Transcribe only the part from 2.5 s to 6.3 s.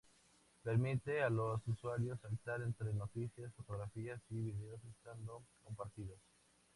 entre noticias, fotografías y vídeos estando compartidos.